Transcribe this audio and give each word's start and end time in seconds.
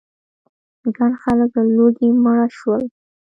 ګڼ 0.95 1.11
خلک 1.23 1.51
له 1.65 1.71
لوږې 1.75 2.09
مړه 2.23 2.47
شول. 2.57 2.83